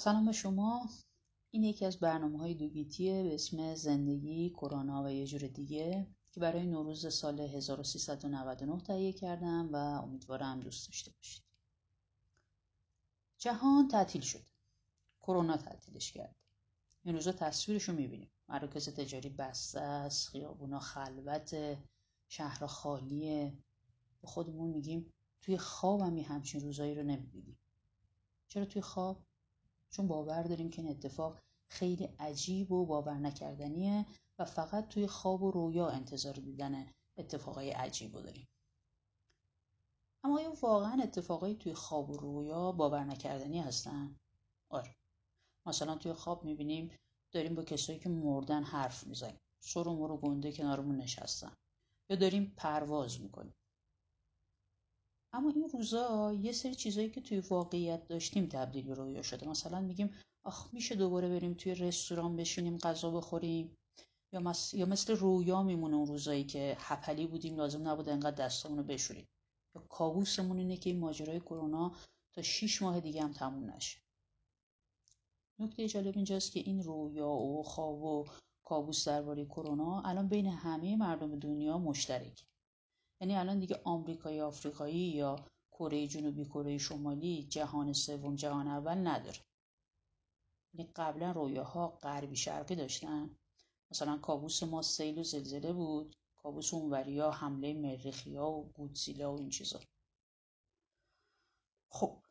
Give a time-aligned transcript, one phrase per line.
[0.00, 0.88] سلام به شما.
[1.50, 6.40] این یکی از برنامه های دوگیتیه به اسم زندگی، کرونا و یه جور دیگه که
[6.40, 11.42] برای نوروز سال 1399 تهیه کردم و امیدوارم دوست داشته باشید.
[13.38, 14.44] جهان تعطیل شد.
[15.22, 16.36] کرونا تعطیلش کرد.
[17.04, 18.30] این روزا تصویرش رو می‌بینیم.
[18.48, 21.78] مراکز تجاری بسته است خیابونا خلوت
[22.28, 23.58] شهر خالیه.
[24.20, 27.58] به خودمون میگیم توی خواب هم همچین روزایی رو نمی‌دیدیم
[28.48, 29.29] چرا توی خواب؟
[29.90, 31.38] چون باور داریم که این اتفاق
[31.70, 34.06] خیلی عجیب و باور نکردنیه
[34.38, 38.48] و فقط توی خواب و رویا انتظار دیدن اتفاقای عجیب رو داریم.
[40.24, 44.16] اما آیا واقعا اتفاقایی توی خواب و رویا باور نکردنی هستن؟
[44.68, 44.96] آره.
[45.66, 46.90] مثلا توی خواب می‌بینیم
[47.32, 49.40] داریم با کسایی که مردن حرف می‌زنیم.
[49.60, 51.52] سر و مرو گنده کنارمون نشستن.
[52.10, 53.54] یا داریم پرواز می‌کنیم.
[55.32, 59.48] اما این روزا یه سری چیزایی که توی واقعیت داشتیم تبدیل به رویا شده.
[59.48, 63.76] مثلا میگیم آخ میشه دوباره بریم توی رستوران بشینیم غذا بخوریم؟
[64.32, 64.74] یا, مس...
[64.74, 69.28] یا مثل رویا میمونه اون روزایی که حپلی بودیم لازم نبود انقدر دستامون رو بشوریم.
[69.74, 71.92] یا کابوسمون اینه که این ماجرای کرونا
[72.34, 74.00] تا شیش ماه دیگه هم تموم نشه.
[75.58, 78.26] نکته جالب اینجاست که این رویا و خواب و
[78.64, 82.44] کابوس درباره کرونا الان بین همه مردم دنیا مشترک
[83.20, 85.36] یعنی الان دیگه آمریکایی آفریقایی یا
[85.72, 89.38] کره جنوبی کره شمالی جهان سوم جهان اول نداره.
[90.74, 93.36] یعنی قبلا رویاها غربی شرقی داشتن.
[93.90, 96.16] مثلا کابوس ما سیل و زلزله بود.
[96.36, 99.80] کابوس اونوریا حمله مریخیا و گودزیلا و این چیزا.
[101.92, 102.22] خب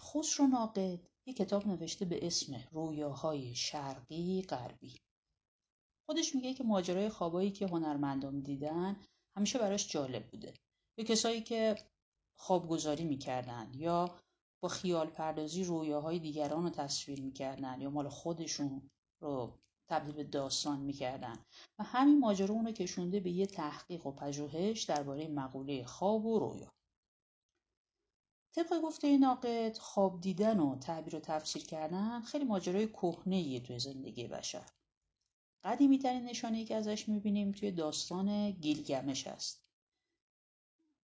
[0.00, 4.96] خسرو ناقد یه کتاب نوشته به اسم رویاهای شرقی غربی.
[6.06, 8.96] خودش میگه که ماجرای خوابایی که هنرمندان دیدن
[9.36, 10.54] همیشه براش جالب بوده.
[10.98, 11.76] یا کسایی که
[12.38, 14.20] خوابگذاری می‌کردن یا
[14.62, 18.90] با خیال پردازی رویاهای دیگران رو تصویر می‌کردن یا مال خودشون
[19.22, 19.58] رو
[19.90, 21.38] تبدیل به داستان می‌کردن
[21.78, 26.68] و همین ماجرا اونو کشونده به یه تحقیق و پژوهش درباره مقوله خواب و رویا.
[28.54, 34.26] طبق گفته ناقد خواب دیدن و تعبیر و تفسیر کردن خیلی ماجرای کهنه توی زندگی
[34.26, 34.66] بشر.
[35.66, 39.64] قدیمی ترین نشانه که ازش می‌بینیم توی داستان گیلگمش است.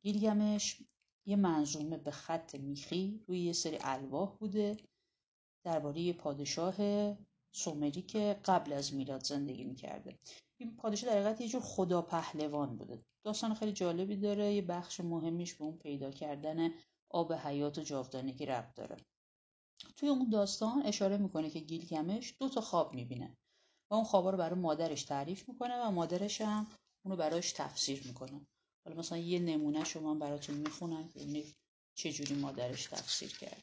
[0.04, 0.82] گیلگمش
[1.26, 4.76] یه منظومه به خط میخی روی یه سری الواح بوده
[5.64, 6.76] درباره پادشاه
[7.52, 10.18] سومری که قبل از میلاد زندگی می‌کرده.
[10.60, 13.04] این پادشاه در حقیقت یه جور خدا پهلوان بوده.
[13.24, 16.70] داستان خیلی جالبی داره یه بخش مهمیش به اون پیدا کردن
[17.10, 18.96] آب حیات و جاودانگی ربط داره.
[19.96, 23.36] توی اون داستان اشاره می‌کنه که گیلگمش دو تا خواب می‌بینه.
[23.92, 26.66] و اون خوابا رو برای مادرش تعریف می‌کنه و مادرش هم
[27.04, 28.46] اونو براش تفسیر می‌کنه
[28.84, 31.54] حالا مثلا یه نمونه شما براتون می‌خونم ببینید
[31.94, 33.62] چه جوری مادرش تفسیر کرد.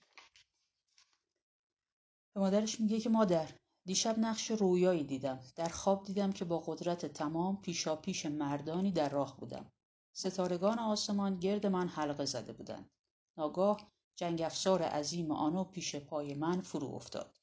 [2.36, 3.50] به مادرش میگه که مادر
[3.86, 5.40] دیشب نقش رویایی دیدم.
[5.56, 9.72] در خواب دیدم که با قدرت تمام پیشا پیش مردانی در راه بودم.
[10.16, 12.90] ستارگان آسمان گرد من حلقه زده بودند.
[13.38, 17.39] ناگاه جنگ افسار عظیم آنو پیش پای من فرو افتاد.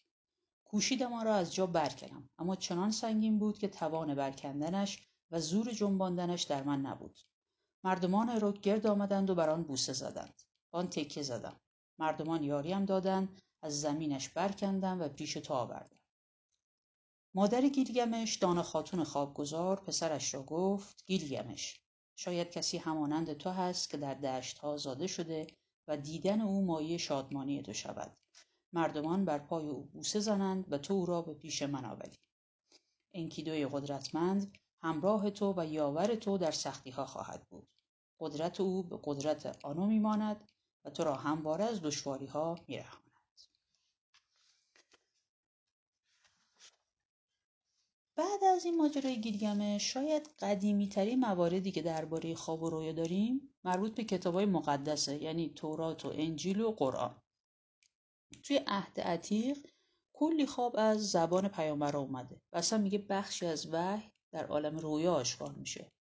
[0.76, 5.70] کوشیدم آن را از جا برکنم اما چنان سنگین بود که توان برکندنش و زور
[5.70, 7.20] جنباندنش در من نبود.
[7.84, 10.42] مردمان رو گرد آمدند و بر آن بوسه زدند.
[10.72, 11.60] آن تکه زدم.
[11.98, 16.00] مردمان یاریم دادند از زمینش برکندم و پیش تو آوردم.
[17.34, 21.80] مادر گیلگمش دانا خاتون خوابگزار پسرش را گفت گیلگمش
[22.16, 25.46] شاید کسی همانند تو هست که در دشت ها زاده شده
[25.88, 28.16] و دیدن او مایه شادمانی تو شود.
[28.76, 32.18] مردمان بر پای او بوسه زنند و تو او را به پیش من آوری.
[33.14, 37.68] انکیدوی قدرتمند همراه تو و یاور تو در سختی ها خواهد بود.
[38.20, 40.52] قدرت او به قدرت آنو میماند
[40.84, 43.02] و تو را همواره از دشواری ها میرهاند.
[48.16, 53.54] بعد از این ماجرای گیلگمه شاید قدیمی ترین مواردی که درباره خواب و رویا داریم
[53.64, 57.22] مربوط به کتابای مقدسه یعنی تورات و انجیل و قرآن.
[58.46, 59.66] توی عهد عتیق
[60.12, 65.14] کلی خواب از زبان پیامبر اومده و اصلا میگه بخشی از وحی در عالم رویا
[65.14, 65.92] آشکار میشه.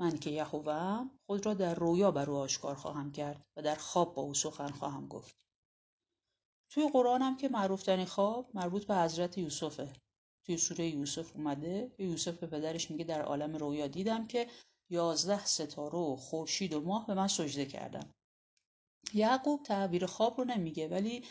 [0.00, 4.14] من که یهوهم خود را در رویا بر او آشکار خواهم کرد و در خواب
[4.14, 5.46] با او سخن خواهم گفت.
[6.70, 9.92] توی قرآن هم که معروفترین خواب مربوط به حضرت یوسفه.
[10.46, 14.48] توی سوره یوسف اومده یوسف به پدرش میگه در عالم رویا دیدم که
[14.90, 18.12] یازده ستاره و خورشید و ماه به من سجده کردن.
[19.14, 21.24] یعقوب تعبیر خواب رو نمیگه ولی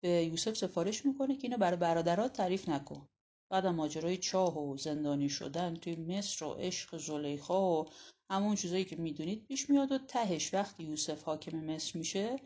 [0.00, 3.08] به یوسف سفارش می‌کنه که اینو برای برادرات تعریف نکن.
[3.50, 7.88] بعدم ماجرای چاه و زندانی شدن توی مصر و عشق زلیخا و
[8.30, 12.36] همون چیزایی که می‌دونید پیش میاد و تهش وقتی یوسف حاکم مصر میشه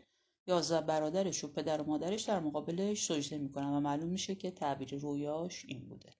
[0.47, 4.95] یازده برادرش و پدر و مادرش در مقابلش سجده می‌کنن و معلوم میشه که تعبیر
[4.95, 6.13] رویاش این بوده.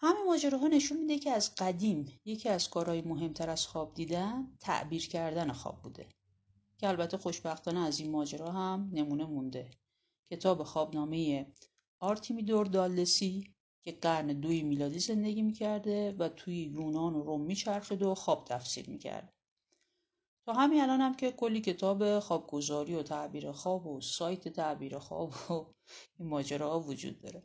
[0.00, 5.08] همین ماجراها نشون میده که از قدیم یکی از کارهای مهمتر از خواب دیدن تعبیر
[5.08, 6.08] کردن خواب بوده.
[6.82, 9.70] که البته خوشبختانه از این ماجرا هم نمونه مونده.
[10.30, 11.46] کتاب خوابنامه
[12.00, 18.14] آرتیمیدور دالسی که قرن دوی میلادی زندگی می‌کرده و توی یونان و روم میچرخید و
[18.14, 19.32] خواب تفسیر می‌کرده
[20.46, 25.32] تا همین الان هم که کلی کتاب خوابگذاری و تعبیر خواب و سایت تعبیر خواب
[25.50, 25.52] و
[26.18, 27.42] این ماجراها وجود داره.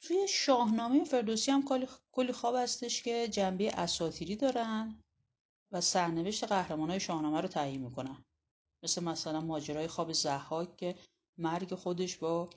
[0.00, 1.64] توی شاهنامه فردوسی هم
[2.12, 5.02] کلی خواب هستش که جنبه اساتیری دارن.
[5.72, 8.24] و سرنوشت قهرمانای شاهنامه رو تعیین می‌کنن
[8.84, 10.94] مثل مثلا ماجرای خواب زحاک که
[11.38, 12.50] مرگ خودش با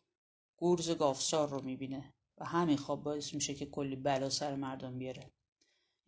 [0.58, 5.32] گرز گافسار رو می‌بینه و همین خواب باعث میشه که کلی بلا سر مردم بیاره.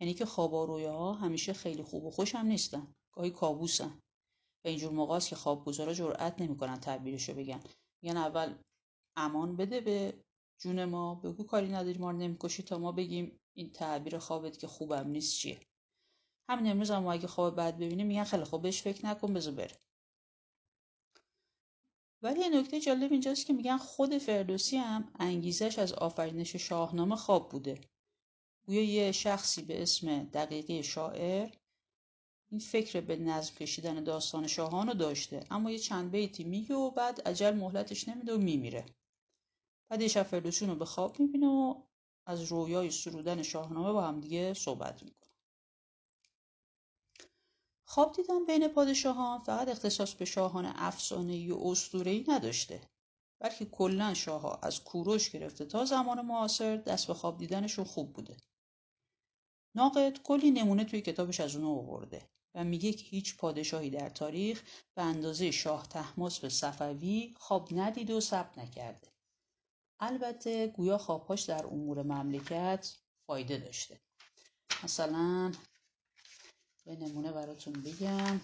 [0.00, 4.00] یعنی که خواب ها همیشه خیلی خوب و خوش هم نیستن گاهی کابوسن.
[4.64, 7.60] و اینجور موقع است که خوابگزارا جرئت نمی‌کنن تعبیرشو بگن.
[8.02, 8.54] میگن اول
[9.16, 10.24] امان بده به
[10.58, 14.66] جون ما بگو کاری نداری ما رو نمی‌کشی تا ما بگیم این تعبیر خوابت که
[14.66, 15.60] خوبم نیست چیه.
[16.48, 19.76] همین امروز هم اگه خواب بد ببینیم میگن خیلی خوب بهش فکر نکن بذار بره.
[22.22, 27.48] ولی یه نکته جالب اینجاست که میگن خود فردوسی هم انگیزش از آفرینش شاهنامه خواب
[27.48, 27.80] بوده.
[28.66, 31.50] گویا یه شخصی به اسم دقیقی شاعر
[32.50, 35.44] این فکر به نظم کشیدن داستان شاهان رو داشته.
[35.50, 38.86] اما یه چند بیتی میگه و بعد عجل مهلتش نمیده و میمیره.
[39.90, 41.82] بعد یه شب رو به خواب می‌بینه و
[42.26, 45.25] از رویای سرودن شاهنامه با هم دیگه صحبت می‌کنه.
[47.88, 52.80] خواب دیدن بین پادشاهان فقط اختصاص به شاهان افسانه‌ای و اسطوره‌ای نداشته
[53.40, 58.36] بلکه کلا شاهها از کوروش گرفته تا زمان معاصر دست به خواب دیدنشون خوب بوده.
[59.74, 64.62] ناقد کلی نمونه توی کتابش از اونو آورده و میگه که هیچ پادشاهی در تاریخ
[64.94, 65.88] به اندازه شاه
[66.42, 69.08] به صفوی خواب ندید و ثبت نکرده.
[70.00, 72.96] البته گویا خوابهاش در امور مملکت
[73.26, 74.00] فایده داشته.
[74.84, 75.52] مثلا
[76.86, 78.40] به نمونه براتون بگم.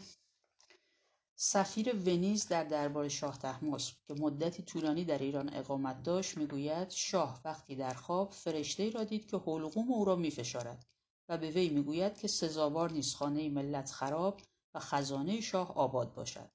[1.36, 7.40] سفیر ونیز در دربار شاه تحماسب که مدتی طولانی در ایران اقامت داشت می‌گوید شاه
[7.44, 10.86] وقتی در خواب فرشته را دید که حلقوم او را میفشارد
[11.28, 14.40] و به وی می‌گوید که سزاوار نیست خانه ملت خراب
[14.74, 16.50] و خزانه شاه آباد باشد.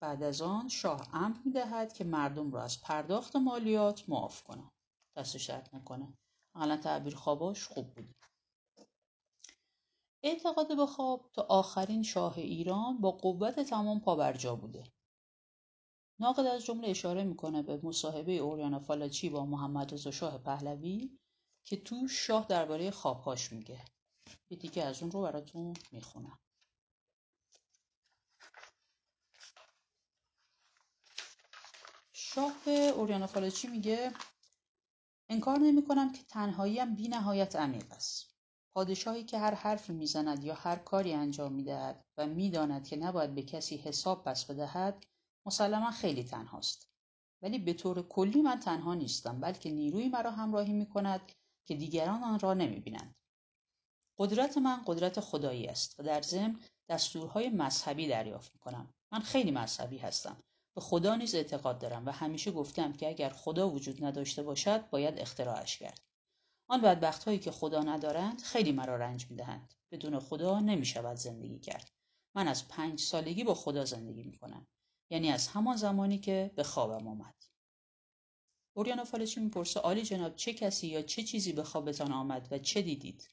[0.00, 4.72] بعد از آن شاه امر می‌دهد که مردم را از پرداخت مالیات معاف کنند.
[5.16, 6.14] دستش درد نکنه.
[6.54, 8.23] حالا تعبیر خواباش خوب بود.
[10.26, 14.84] اعتقاد به خواب تا آخرین شاه ایران با قوت تمام پابرجا بوده.
[16.20, 21.18] ناقد از جمله اشاره می‌کنه به مصاحبه اوریانا فالاچی با محمد رضا شاه پهلوی
[21.64, 23.84] که تو شاه درباره خوابهاش میگه.
[24.50, 26.38] یه تیکه از اون رو براتون می‌خونم.
[32.12, 34.12] شاه به اوریانا فالاچی میگه
[35.28, 38.33] انکار نمی کنم که تنهاییم بی نهایت عمیق است.
[38.74, 43.42] پادشاهی که هر حرفی می‌زند یا هر کاری انجام می‌دهد و می‌داند که نباید به
[43.42, 45.04] کسی حساب پس بدهد
[45.46, 46.88] مسلما خیلی تنهاست
[47.42, 51.32] ولی به طور کلی من تنها نیستم بلکه نیروی مرا همراهی می کند
[51.66, 53.14] که دیگران آن را نمی بینند.
[54.18, 58.90] قدرت من قدرت خدایی است و در ضمن دستورهای مذهبی دریافت می کنم.
[59.12, 60.36] من خیلی مذهبی هستم.
[60.74, 65.18] به خدا نیز اعتقاد دارم و همیشه گفتم که اگر خدا وجود نداشته باشد باید
[65.18, 66.00] اختراعش کرد.
[66.68, 69.74] آن بدبخت هایی که خدا ندارند خیلی مرا رنج می دهند.
[69.92, 71.90] بدون خدا نمی شود زندگی کرد.
[72.36, 74.66] من از پنج سالگی با خدا زندگی می کنم.
[75.10, 77.34] یعنی از همان زمانی که به خوابم آمد.
[78.76, 82.82] اوریانا فالچی می‌پرسه عالی جناب چه کسی یا چه چیزی به خوابتان آمد و چه
[82.82, 83.30] دیدید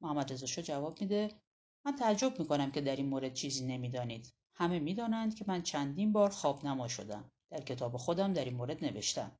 [0.00, 1.40] محمد رضا جواب میده
[1.86, 6.30] من تعجب می‌کنم که در این مورد چیزی نمی‌دانید همه می‌دانند که من چندین بار
[6.30, 9.38] خواب نما شدم در کتاب خودم در این مورد نوشتم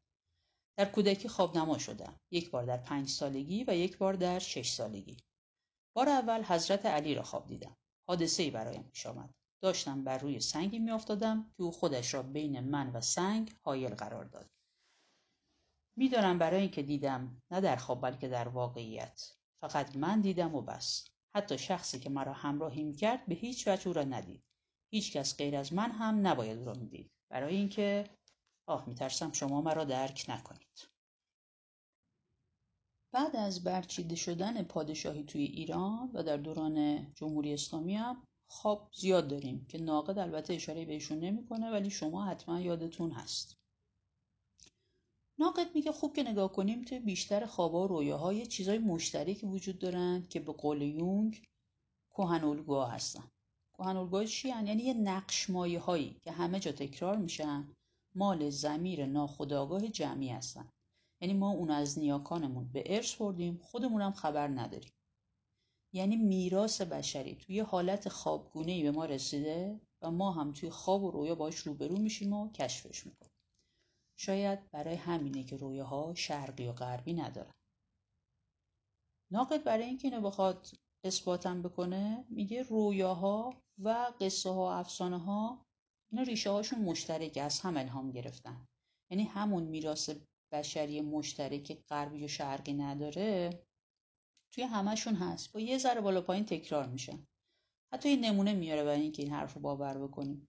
[0.77, 2.21] در کودکی خواب نما شدم.
[2.31, 5.17] یک بار در پنج سالگی و یک بار در شش سالگی.
[5.97, 7.77] بار اول حضرت علی را خواب دیدم.
[8.09, 9.35] حادثه ای برایم پیش آمد.
[9.63, 14.25] داشتم بر روی سنگی میافتادم که او خودش را بین من و سنگ حایل قرار
[14.25, 14.51] داد.
[15.97, 19.33] می‌دانم برای اینکه دیدم نه در خواب بلکه در واقعیت.
[19.63, 21.09] فقط من دیدم و بس.
[21.37, 24.45] حتی شخصی که مرا همراهی می‌کرد به هیچ وجه او را ندید.
[24.93, 27.11] هیچ کس غیر از من هم نباید او را می‌دید.
[27.31, 28.11] برای اینکه
[28.67, 30.89] آه میترسم شما مرا درک نکنید.
[33.13, 39.29] بعد از برچیده شدن پادشاهی توی ایران و در دوران جمهوری اسلامی هم خواب زیاد
[39.29, 43.57] داریم که ناقد البته اشاره بهشون نمی‌کنه ولی شما حتما یادتون هست.
[45.39, 49.79] ناقد میگه خوب که نگاه کنیم توی بیشتر خوابا و رویاها یه چیزای مشترکی وجود
[49.79, 51.49] دارن که به قول یونگ
[52.11, 53.31] کهن هستن.
[53.79, 57.75] کهن الگوها چی یعنی یه نقش مایه که همه جا تکرار میشن
[58.15, 60.71] مال زمیر ناخودآگاه جمعی هستن.
[61.21, 64.93] یعنی ما اون از نیاکانمون به ارث بردیم خودمونم خبر نداریم.
[65.95, 71.11] یعنی میراث بشری توی حالت خوابگونه به ما رسیده و ما هم توی خواب و
[71.11, 73.31] رویا باش روبرو میشیم و کشفش می‌کنیم.
[74.19, 77.55] شاید برای همینه که رویاها شرقی و غربی ندارن.
[79.33, 80.67] ناقد برای اینکه اینو بخواد
[81.05, 85.67] اثباتم بکنه میگه رویاها و قصه ها و افسانه ها
[86.13, 88.69] اینا ریشه هاشون مشترک از هم الهام گرفتن.
[89.11, 90.11] یعنی همون میراث
[90.53, 93.51] بشری مشترک غربی و شرقی نداره
[94.53, 95.53] توی همشون هست.
[95.53, 97.27] با یه ذره بالا پایین تکرار میشن
[97.93, 100.49] حتی یه نمونه میاره برای اینکه این حرف رو باور بکنیم.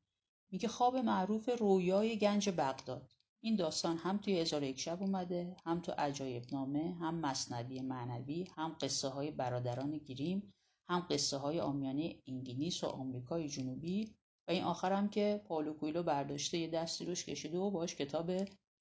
[0.51, 3.11] میگه خواب معروف رویای گنج بغداد.
[3.43, 8.47] این داستان هم توی هزار یک شب اومده هم تو عجایب نامه هم مصنوی معنوی
[8.55, 10.53] هم قصه های برادران گریم
[10.89, 14.15] هم قصه های آمیانه انگلیس و آمریکای جنوبی.
[14.47, 18.31] و این آخر هم که پالو کویلو برداشته یه دستی روش کشیده و باش کتاب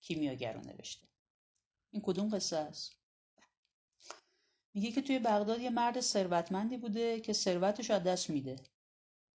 [0.01, 1.09] کیمیاگر نوشته.
[1.93, 2.97] این کدوم قصه است؟
[4.75, 8.57] میگه که توی بغداد یه مرد ثروتمندی بوده که ثروتش از دست میده.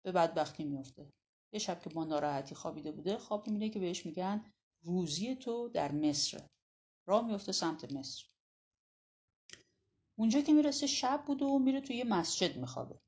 [0.06, 1.14] به بدبختی میفته
[1.54, 4.52] یه شب که با ناراحتی خوابیده بوده خواب می‌بینه که بهش میگن
[4.84, 6.48] روزی تو در مصر.
[7.08, 8.26] راه میفته سمت مصر.
[10.18, 13.00] اونجا که می‌رسه شب بوده و میره توی یه مسجد میخوابه.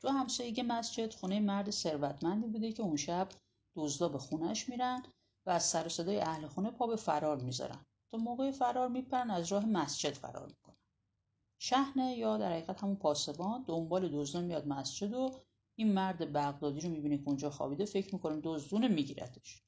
[0.00, 3.28] تو همسایگی مسجد خونه مرد ثروتمندی بوده که اون شب
[3.76, 5.02] دزدا به خونش میرن
[5.46, 7.86] و از سر صدای اهل خونه پا به فرار می‌ذارن.
[8.10, 10.76] تا موقع فرار میپرن از راه مسجد فرار می‌کنن.
[11.58, 15.40] شهنه یا در حقیقت همون پاسبان دنبال دزدان میاد مسجد و
[15.78, 19.62] این مرد بغدادی رو می‌بینه که اونجا خوابیده فکر می‌کنه دزدونه میگیرتش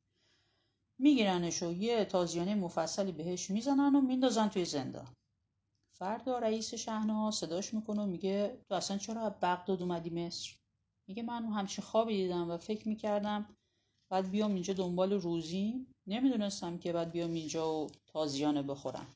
[0.99, 5.17] میگیرنش و یه تازیانه مفصلی بهش می‌زنن و میندازن توی زندان.
[5.99, 10.51] فردا رئیس شهنه ها صداش می‌کنه و میگه تو اصلا چرا بغداد اومدی مصر؟
[11.09, 13.57] میگه من همچین خوابی دیدم و فکر می‌کردم
[14.11, 15.87] بعد بیام اینجا دنبال روزی.
[16.07, 19.07] نمی‌دونستم که بعد بیام اینجا و تازیانه بخورم.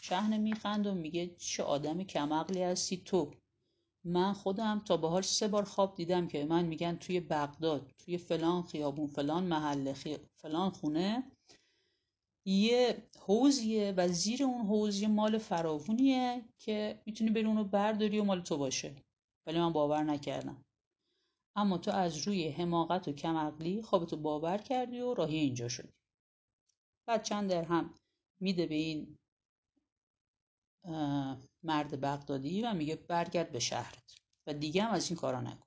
[0.00, 3.30] شهنه میخند و میگه چه آدم کمعقلی هستی تو.
[4.04, 8.18] من خودم تا به حال سه بار خواب دیدم که من میگن توی بغداد توی
[8.18, 9.94] فلان خیابون فلان محله
[10.36, 11.30] فلان خونه
[12.46, 18.40] یه حوزیه و زیر اون حوزیه مال فراوونیه که می‌تونی بری اونو برداری و مال
[18.42, 18.94] تو باشه.
[19.46, 20.64] ولی من باور نکردم.
[21.56, 25.92] اما تو از روی حماقت و کمعقلی خوابتو باور کردی و راهی اینجا شدی.
[27.08, 27.94] بعد چند هم
[28.40, 29.16] میده به این
[31.62, 35.66] مرد بغدادی و میگه برگرد به شهرت و دیگه هم از این کارا نکن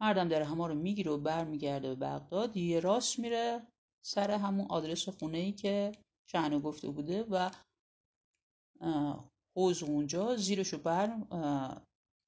[0.00, 3.66] مردم در همه رو می‌گیره و برمیگرده به بغداد یه راست میره
[4.06, 5.92] سر همون آدرس خونه ای که
[6.26, 7.50] شهنه گفته بوده و
[9.56, 11.16] حوز اونجا زیرشو بر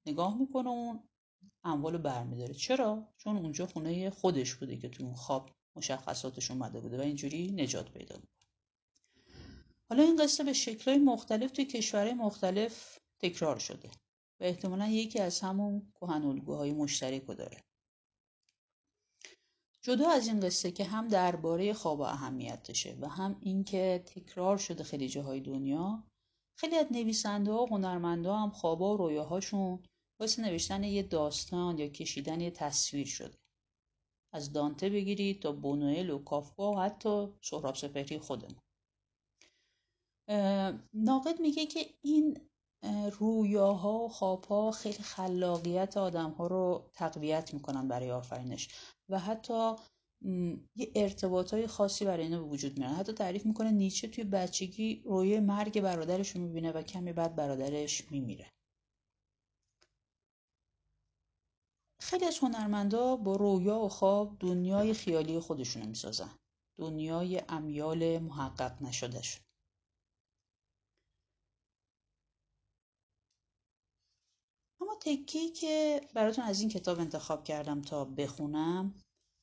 [0.06, 1.08] نگاه می‌کنه اون
[1.64, 2.54] اموال برمیداره.
[2.54, 7.52] چرا؟ چون اونجا خونه خودش بوده که تو اون خواب مشخصاتش اومده بوده و اینجوری
[7.52, 8.50] نجات پیدا می‌کنه.
[9.88, 13.88] حالا این قصه به شکلهای مختلف توی کشورهای مختلف تکرار شده
[14.40, 17.65] و احتمالا یکی از همون کهن الگوهای مشترک رو داره.
[19.86, 24.84] جدا از این قصه که هم درباره خواب و اهمیتشه و هم اینکه تکرار شده
[24.84, 26.04] خیلی جاهای دنیا
[26.58, 29.82] خیلی از نویسنده ها و هنرمنده هم خوابا و رویاهاشون
[30.20, 33.38] واسه نوشتن یه داستان یا کشیدن یه تصویر شده.
[34.34, 38.60] از دانته بگیرید تا بونوئل و کافکا و حتی سهراب سپهری خودمون.
[40.94, 42.40] ناقد میگه که این
[43.18, 48.68] رویاها و خوابها خیلی خلاقیت آدم ها رو تقویت می‌کنن برای آفرینش.
[49.08, 49.74] و حتی
[50.76, 52.94] یه ارتباط های خاصی برای اینو به وجود میارن.
[52.94, 58.10] حتی تعریف می‌کنه نیچه توی بچگی روی مرگ برادرش رو می‌بینه و کمی بعد برادرش
[58.10, 58.52] میمیره.
[62.00, 66.30] خیلی از هنرمندا با رویا و خواب دنیای خیالی خودشونو می‌سازن.
[66.78, 69.42] دنیای امیال محقق نشدهشون.
[75.00, 78.94] تکی که براتون از این کتاب انتخاب کردم تا بخونم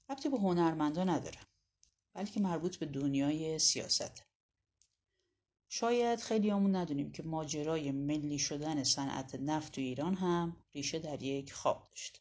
[0.09, 1.39] ربطی به هنرمندا نداره
[2.15, 4.23] بلکه مربوط به دنیای سیاست.
[5.69, 11.23] شاید خیلی همون ندونیم که ماجرای ملی شدن صنعت نفت تو ایران هم ریشه در
[11.23, 12.19] یک خواب داشته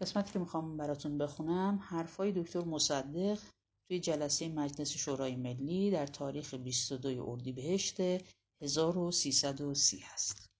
[0.00, 3.38] قسمتی که می‌خوام براتون بخونم حرفای دکتر مصدق
[3.88, 8.00] توی جلسه مجلس شورای ملی در تاریخ 22 اردیبهشت
[8.62, 10.51] 1330 هست.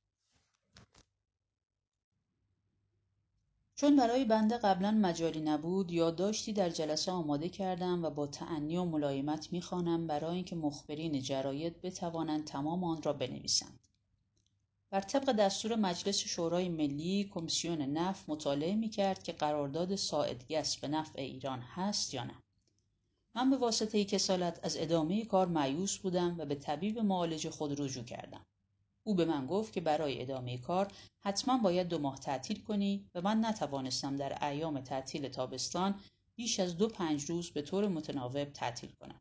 [3.82, 8.84] چون برای بنده قبلا مجالی نبود یادداشتی در جلسه آماده کردم و با تعنی و
[8.84, 13.88] ملایمت می‌خوانم برای اینکه مخبرین جراید بتوانند تمام آن را بنویسند.
[14.90, 20.88] بر طبق دستور مجلس شورای ملی کمیسیون نفت مطالعه می کرد که قرارداد ساعدگس به
[20.88, 22.34] نفع ایران هست یا نه.
[23.34, 28.04] من به واسطه کسالت از ادامه کار معیوس بودم و به طبیب معالج خود رجوع
[28.04, 28.46] کردم.
[29.04, 33.23] او به من گفت که برای ادامه کار حتما باید دو ماه تعطیل کنی و
[33.23, 36.00] من نتوانستم در ایام تعطیل تابستان
[36.35, 39.21] بیش از دو پنج روز به طور متناوب تعطیل کنم.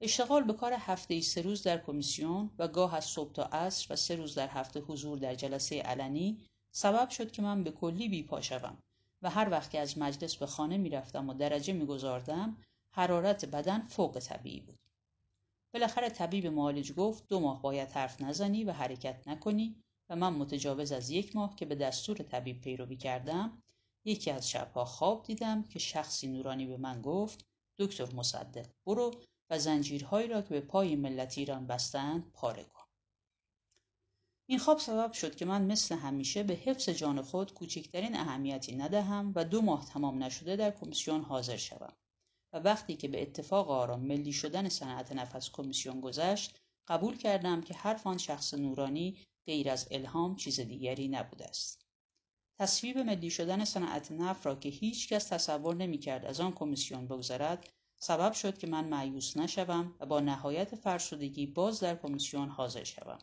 [0.00, 3.92] اشتغال به کار هفته ای سه روز در کمیسیون و گاه از صبح تا عصر
[3.92, 6.38] و سه روز در هفته حضور در جلسه علنی
[6.70, 8.78] سبب شد که من به کلی بیپا شوم
[9.22, 12.56] و هر وقت که از مجلس به خانه می‌رفتم و درجه میگذاردم
[12.90, 14.79] حرارت بدن فوق طبیعی بود.
[15.74, 20.92] بالاخره طبیب معالج گفت دو ماه باید حرف نزنی و حرکت نکنی و من متجاوز
[20.92, 23.62] از یک ماه که به دستور طبیب پیروی کردم
[24.04, 27.46] یکی از شبها خواب دیدم که شخصی نورانی به من گفت
[27.78, 29.10] دکتر مصدق برو
[29.50, 32.86] و زنجیرهایی را که به پای ملت ایران بستند پاره کن.
[34.46, 39.32] این خواب سبب شد که من مثل همیشه به حفظ جان خود کوچکترین اهمیتی ندهم
[39.36, 41.92] و دو ماه تمام نشده در کمیسیون حاضر شوم.
[42.52, 47.74] و وقتی که به اتفاق آرام ملی شدن صنعت نفس کمیسیون گذشت قبول کردم که
[47.74, 51.86] حرف آن شخص نورانی غیر از الهام چیز دیگری نبوده است.
[52.60, 57.68] تصویب ملی شدن صنعت نفت را که هیچ کس تصور نمی‌کرد از آن کمیسیون بگذرد
[57.96, 63.18] سبب شد که من معیوس نشوم و با نهایت فرسودگی باز در کمیسیون حاضر شوم.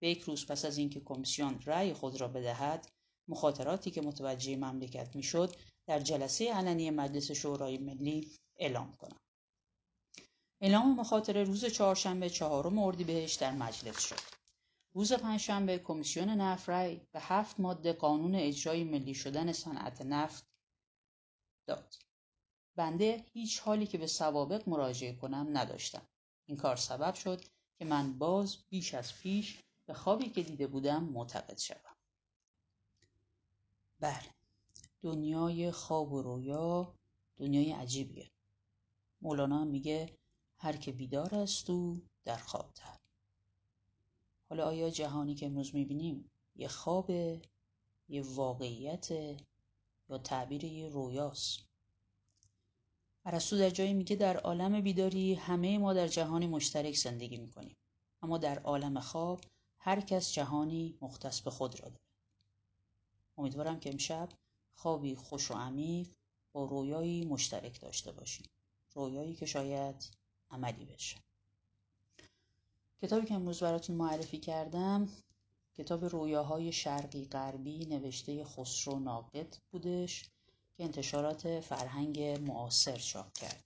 [0.00, 2.88] به یک روز پس از اینکه کمیسیون رأی خود را بدهد
[3.28, 8.30] مخاطراتی که متوجه مملکت می‌شد در جلسه علنی مجلس شورای ملی
[8.62, 9.20] اعلام کنم.
[10.60, 14.20] اعلام مخاطره روز چهارشنبه چهارم اردیبهشت در مجلس شد.
[14.94, 20.46] روز پنجشنبه کمیسیون نفت رأی به هفت ماده قانون اجرای ملی شدن صنعت نفت
[21.66, 21.94] داد.
[22.76, 26.06] بنده هیچ حالی که به سوابق مراجعه کنم نداشتم.
[26.46, 27.44] این کار سبب شد
[27.78, 31.96] که من باز بیش از پیش به خوابی که دیده بودم معتقد شوم.
[34.00, 34.34] بله.
[35.02, 36.94] دنیای خواب و رویا
[37.36, 38.30] دنیای عجیبیه.
[39.22, 40.18] مولانا میگه
[40.58, 42.98] هر که بیدار است او در خواب تر.
[44.48, 47.42] حالا آیا جهانی که امروز می‌بینیم یه خوابه
[48.08, 49.10] یه واقعیت
[50.08, 51.58] یا تعبیر یه رویاست؟
[53.24, 57.76] ارسطو در جایی میگه در عالم بیداری همه ما در جهانی مشترک زندگی می‌کنیم.
[58.22, 59.40] اما در عالم خواب
[59.78, 62.00] هر کس جهانی مختص به خود را داره.
[63.38, 64.28] امیدوارم که امشب
[64.74, 66.08] خوابی خوش و عمیق
[66.52, 68.46] با رویایی مشترک داشته باشیم.
[68.94, 70.10] رویایی که شاید
[70.50, 71.16] عملی بشه.
[73.02, 75.08] کتابی که امروز براتون معرفی کردم
[75.74, 80.22] کتاب رویاهای شرقی غربی نوشته خسرو ناقد بودش
[80.76, 83.64] که انتشارات فرهنگ معاصر چاپ کرده.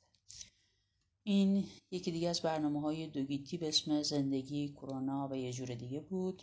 [1.22, 6.00] این یکی دیگه از برنامه های دوگیتی به اسم زندگی کرونا و یه جور دیگه
[6.00, 6.42] بود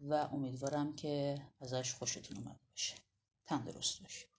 [0.00, 2.94] و امیدوارم که ازش خوشتون اومده باشه.
[3.46, 4.31] تندرست باشید.